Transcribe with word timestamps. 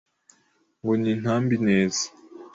Ngo 0.81 0.93
nintambe 1.01 1.53
ineza 1.59 2.05